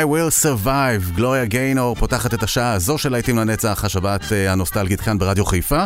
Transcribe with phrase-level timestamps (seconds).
[0.00, 5.00] I will survive, גלוריה גיינור פותחת את השעה הזו של להיטים לנצח, השבת אה, הנוסטלגית
[5.00, 5.84] כאן ברדיו חיפה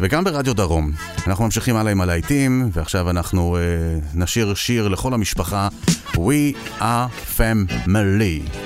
[0.00, 0.92] וגם ברדיו דרום.
[1.26, 5.68] אנחנו ממשיכים הלאה עם הלהיטים, ועכשיו אנחנו uh, נשיר שיר לכל המשפחה,
[6.14, 8.59] We are family.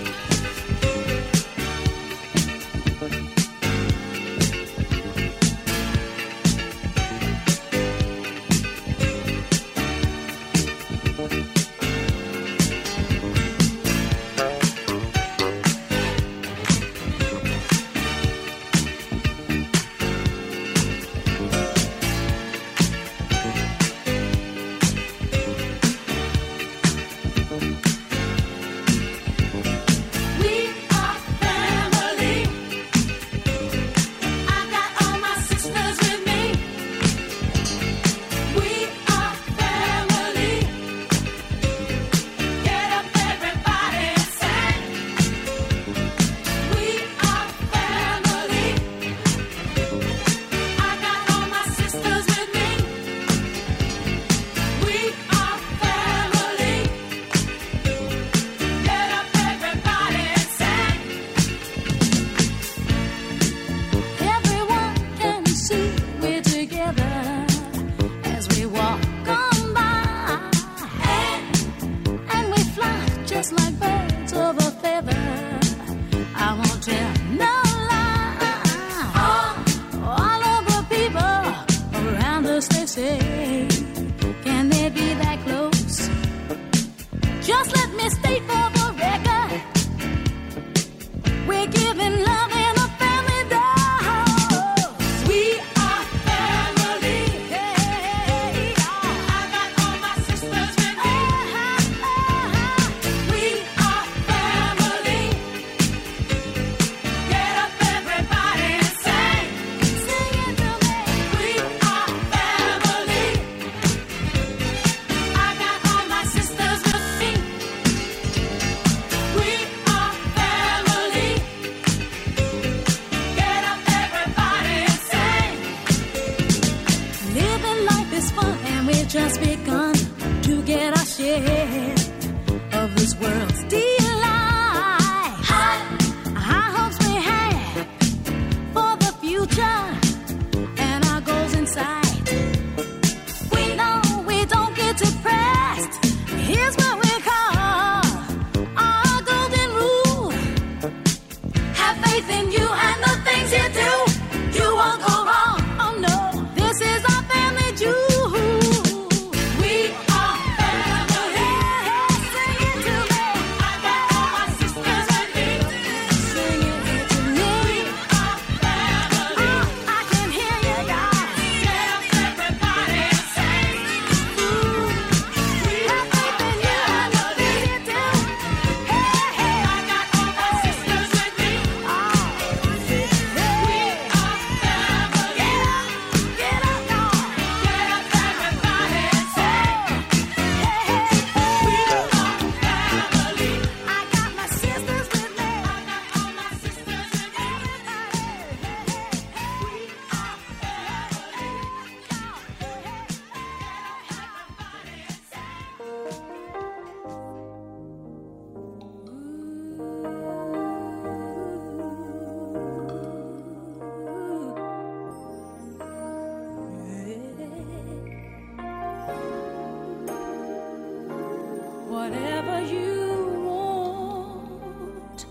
[221.95, 225.27] whatever you want,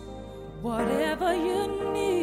[0.61, 2.22] whatever you need.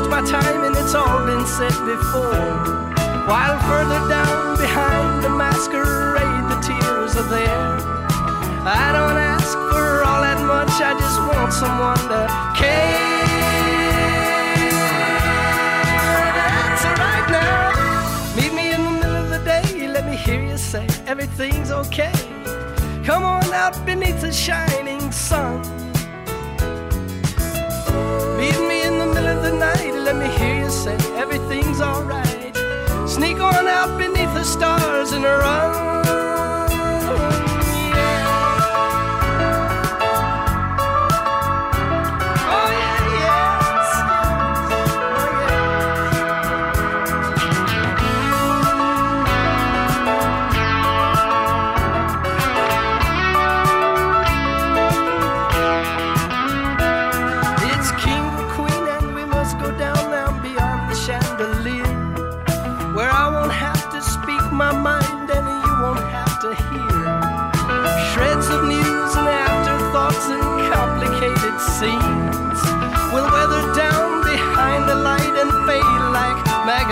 [0.00, 2.34] waste my time and it's all been said before.
[3.26, 7.76] While further down behind the masquerade, the tears are there.
[8.62, 12.20] I don't ask for all that much, I just want someone to
[12.56, 13.08] care.
[16.98, 18.36] Right now.
[18.36, 22.12] Meet me in the middle of the day, let me hear you say everything's okay.
[23.04, 25.80] Come on out beneath the shining sun
[30.12, 32.56] let me hear you say everything's alright.
[33.08, 35.89] Sneak on out beneath the stars and run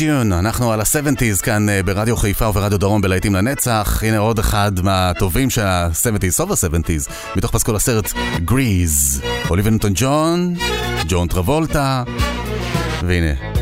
[0.00, 4.02] טיון, אנחנו על ה-70's כאן אה, ברדיו חיפה וברדיו דרום בלהיטים לנצח.
[4.06, 8.12] הנה עוד אחד מהטובים של ה-70's, סוף ה-70's, מתוך פסקול הסרט
[8.44, 9.22] גריז.
[9.50, 10.54] אוליבנטון ג'ון,
[11.08, 12.02] ג'ון טרבולטה,
[13.06, 13.59] והנה.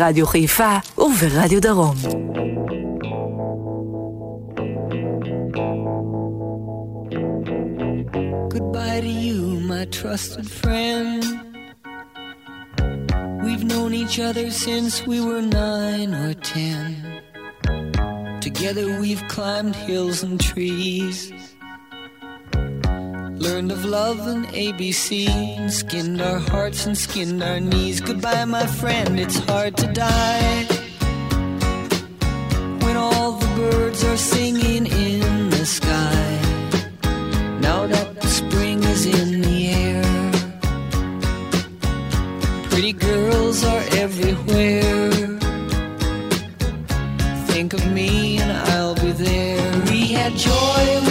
[0.00, 1.94] ברדיו חיפה וברדיו דרום.
[8.54, 9.38] Goodbye to you,
[9.72, 11.22] my trusted friend.
[13.44, 16.86] We've known each other since we were nine or ten.
[18.40, 21.16] Together we've climbed hills and trees.
[23.51, 27.99] Learned of love and ABC, skinned our hearts and skinned our knees.
[27.99, 30.63] Goodbye, my friend, it's hard to die.
[32.79, 36.39] When all the birds are singing in the sky.
[37.59, 40.31] Now that the spring is in the air,
[42.69, 45.11] pretty girls are everywhere.
[47.47, 49.81] Think of me and I'll be there.
[49.89, 51.10] We had joy,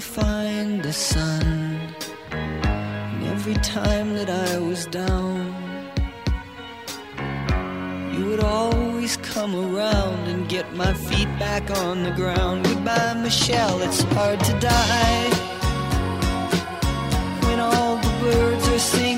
[0.00, 1.42] Find the sun.
[2.30, 5.54] And every time that I was down,
[8.14, 12.64] you would always come around and get my feet back on the ground.
[12.64, 15.30] Goodbye, Michelle, it's hard to die.
[17.46, 19.17] When all the birds are singing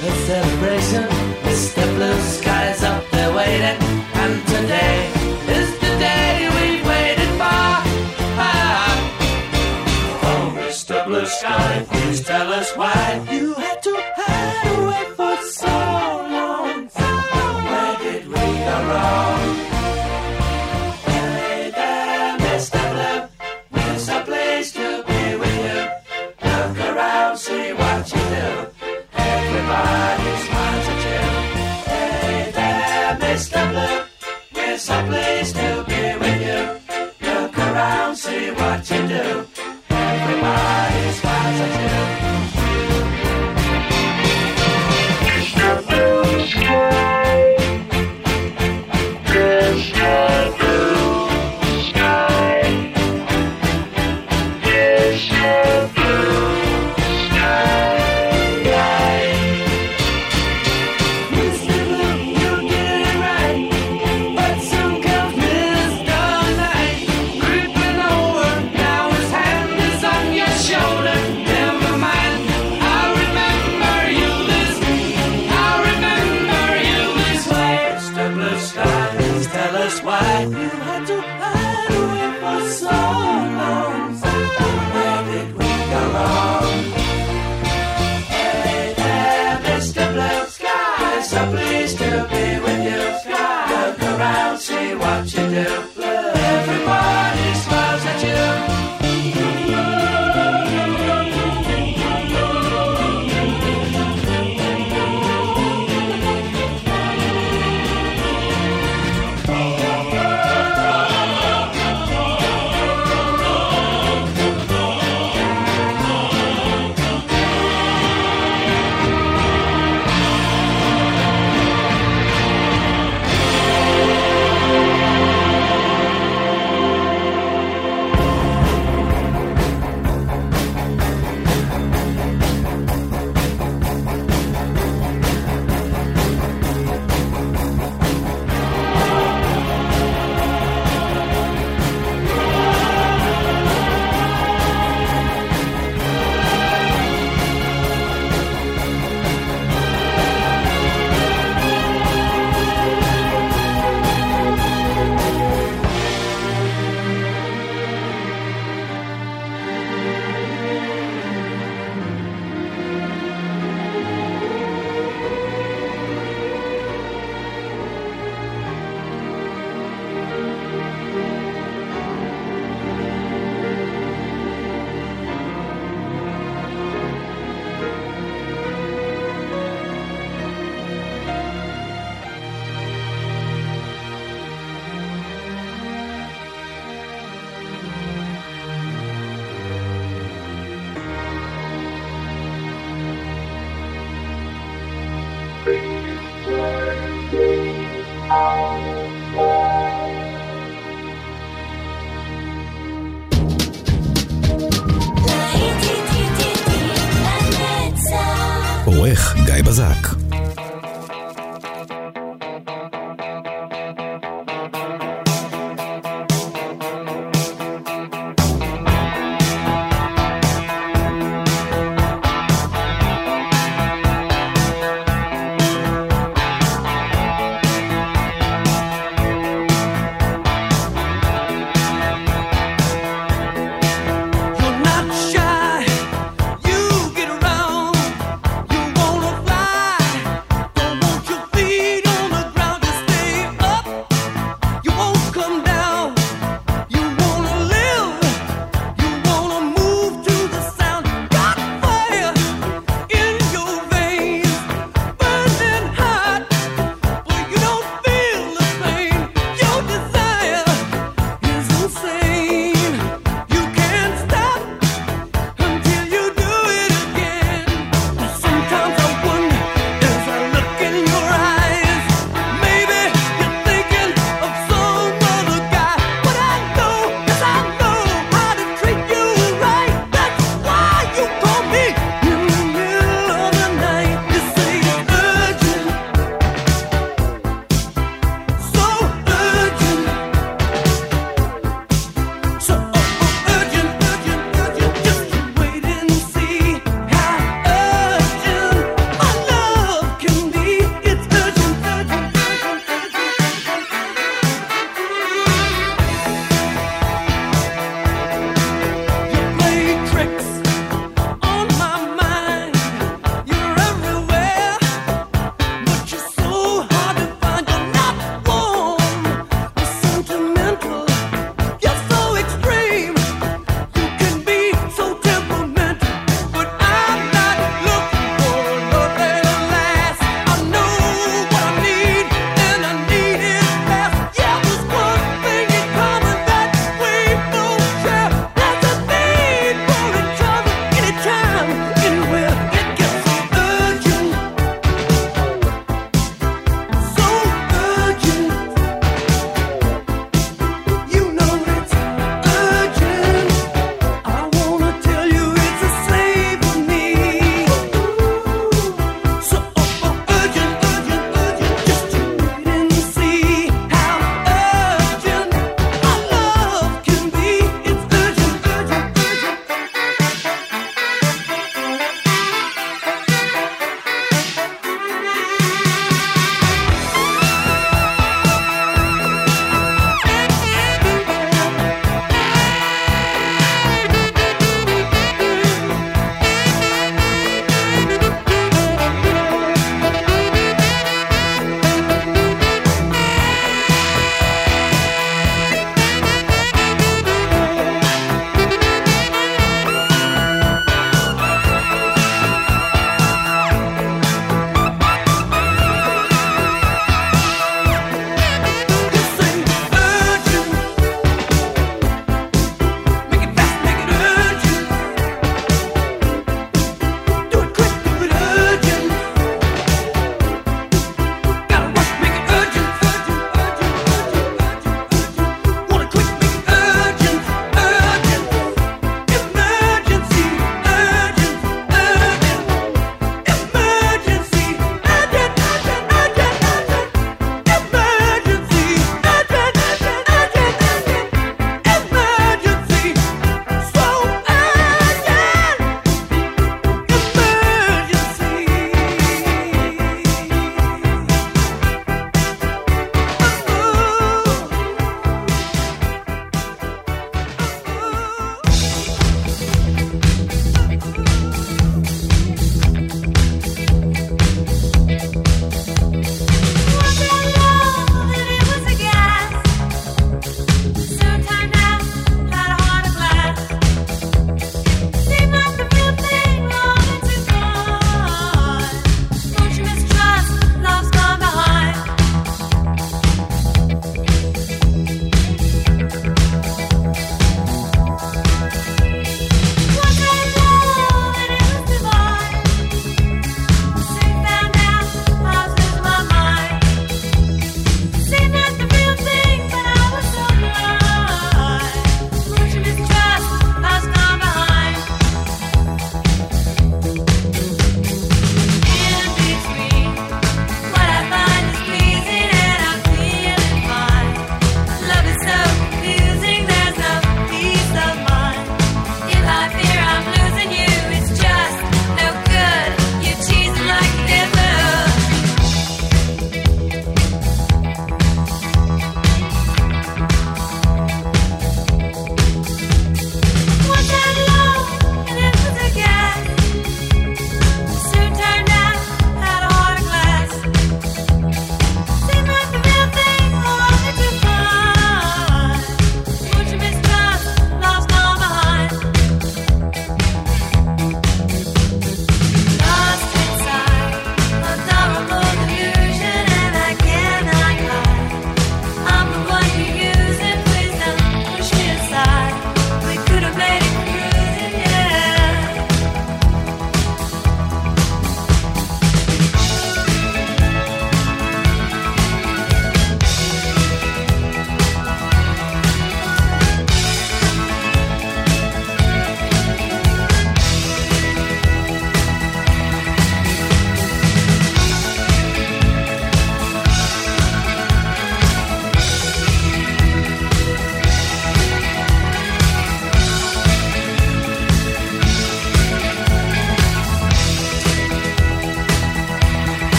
[0.00, 0.47] has said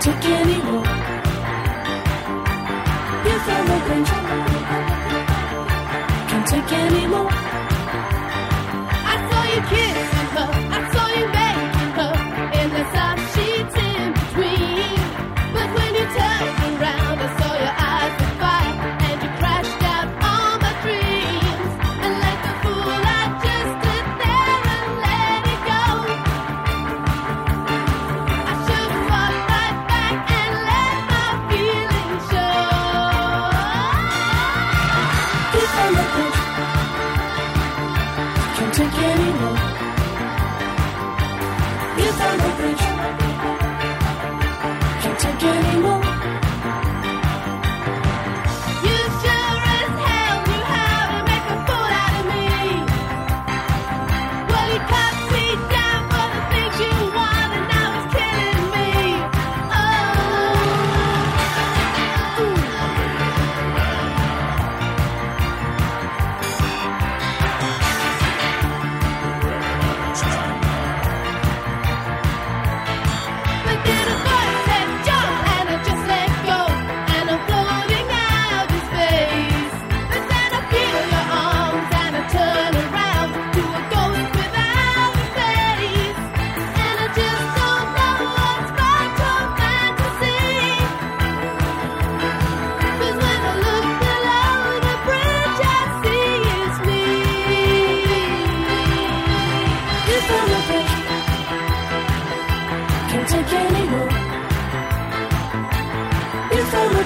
[0.00, 0.86] took any walk.
[3.26, 4.19] You found the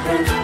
[0.07, 0.43] happen.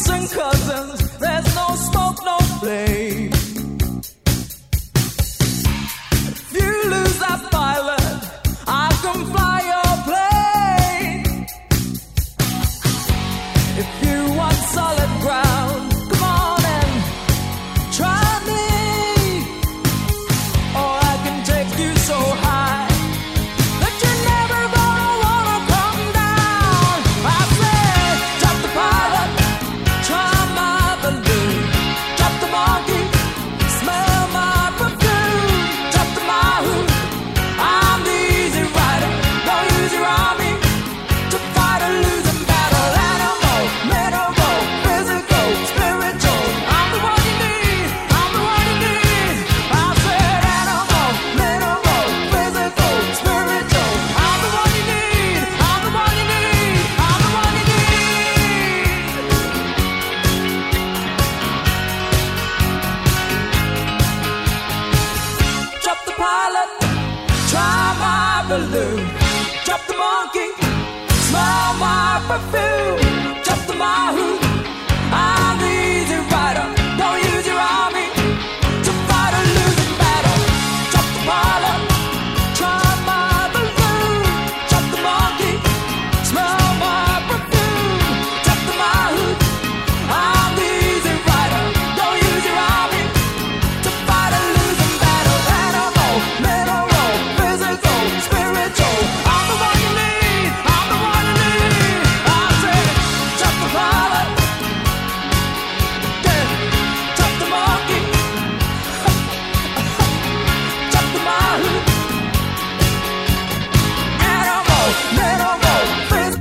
[0.00, 0.99] aunts and cousins.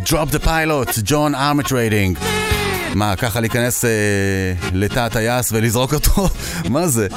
[0.09, 2.17] Drop the Pilot, John ארמט ריידינג.
[2.95, 3.89] מה, ככה להיכנס אה,
[4.73, 6.29] לתא הטייס ולזרוק אותו?
[6.69, 7.07] מה זה?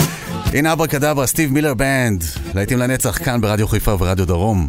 [0.52, 2.24] הנה אברה כדאברה, סטיב מילר בנד,
[2.54, 4.68] להיטים לנצח כאן ברדיו חיפה וברדיו דרום.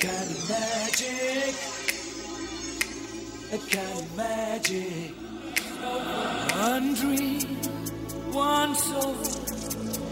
[0.00, 1.54] kind of magic,
[3.52, 5.14] a kind of magic.
[6.56, 7.40] One dream,
[8.32, 9.14] one soul,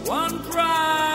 [0.05, 1.14] one pride.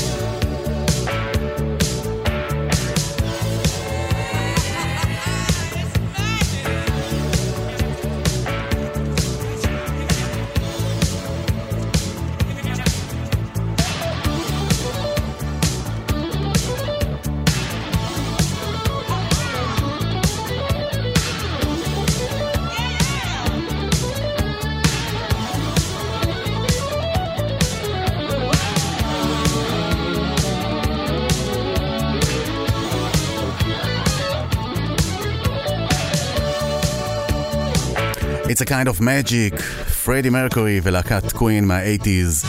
[38.61, 39.61] It's a kind of magic,
[40.05, 42.47] פרדי מרקורי ולהקת קווין מה-80's.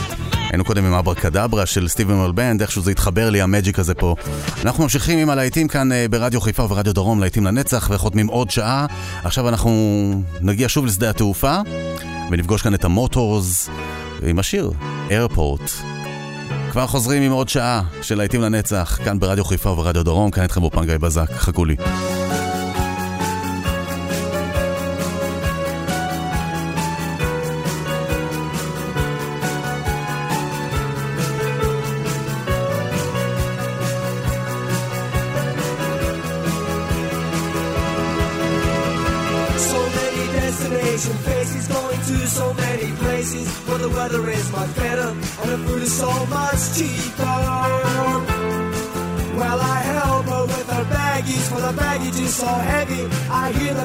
[0.50, 4.14] היינו קודם עם אברה קדברה של סטיבן מלבנד, איכשהו זה התחבר לי המג'יק הזה פה.
[4.64, 8.86] אנחנו ממשיכים עם הלהיטים כאן אה, ברדיו חיפה וברדיו דרום, להיטים לנצח, וחותמים עוד שעה.
[9.24, 9.72] עכשיו אנחנו
[10.40, 11.58] נגיע שוב לשדה התעופה,
[12.30, 13.68] ונפגוש כאן את המוטורס
[14.22, 14.70] עם השיר,
[15.10, 15.70] איירפורט.
[16.70, 20.60] כבר חוזרים עם עוד שעה של להיטים לנצח, כאן ברדיו חיפה וברדיו דרום, כאן איתכם
[20.60, 21.76] באופן גיא בזק, חכו לי.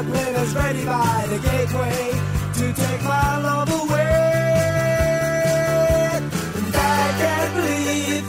[0.06, 2.12] Plane is ready by the gateway
[2.54, 4.14] to take my love away.
[6.58, 8.28] And I can't believe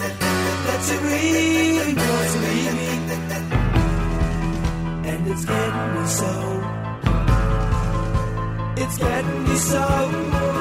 [0.67, 2.91] that she really wants to leave me.
[5.11, 6.33] And it's getting me so
[8.81, 10.58] it's getting me so.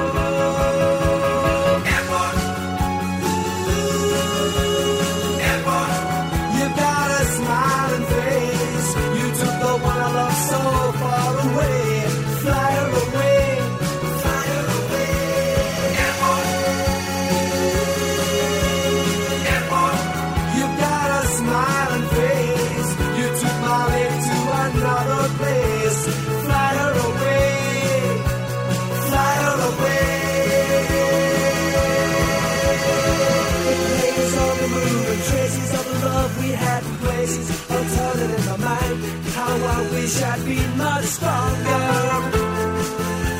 [40.08, 41.84] Wish I'd been much stronger.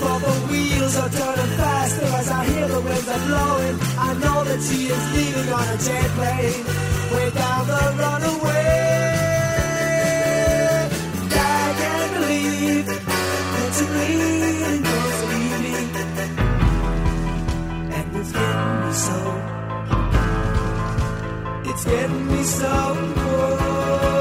[0.01, 3.77] For the wheels are turning faster as I hear the winds are blowing.
[4.09, 6.65] I know that she is leaving on a jet plane,
[7.13, 8.69] way down the runaway.
[11.31, 15.73] I can't believe that you really goes to leave me,
[17.97, 19.19] and it's getting me so.
[21.71, 22.75] It's getting me so.
[24.09, 24.18] You